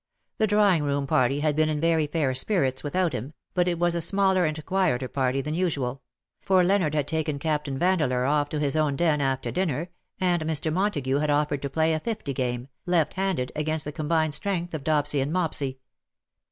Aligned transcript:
The 0.39 0.47
drawing 0.47 0.81
room 0.81 1.05
party 1.05 1.41
had 1.41 1.55
been 1.55 1.69
in 1.69 1.79
very 1.79 2.07
fair 2.07 2.33
spirits 2.33 2.83
without 2.83 3.13
him, 3.13 3.35
but 3.53 3.67
it 3.67 3.77
was 3.77 3.93
a 3.93 4.01
smaller 4.01 4.45
and 4.45 4.57
a 4.57 4.63
quieter 4.63 5.07
party 5.07 5.41
than 5.41 5.53
usual; 5.53 6.01
for 6.41 6.63
Leonard 6.63 6.95
had 6.95 7.07
taken 7.07 7.37
Captaiu 7.37 7.77
Vandeleur 7.77 8.25
off 8.25 8.49
to 8.49 8.59
his 8.59 8.75
own 8.75 8.95
den 8.95 9.21
after 9.21 9.51
dinner, 9.51 9.91
and 10.19 10.41
Mr. 10.45 10.73
Montagu 10.73 11.19
had 11.19 11.29
offered 11.29 11.61
to 11.61 11.69
play 11.69 11.93
a 11.93 11.99
fifty 11.99 12.33
game, 12.33 12.67
left 12.87 13.13
handed, 13.13 13.51
against 13.55 13.85
the 13.85 13.91
combined 13.91 14.33
strength 14.33 14.73
of 14.73 14.83
Dopsy 14.83 15.21
and 15.21 15.31
Mopsy. 15.31 15.77